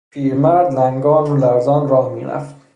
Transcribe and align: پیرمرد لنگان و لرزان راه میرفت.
پیرمرد 0.13 0.73
لنگان 0.73 1.31
و 1.31 1.37
لرزان 1.37 1.87
راه 1.89 2.13
میرفت. 2.13 2.55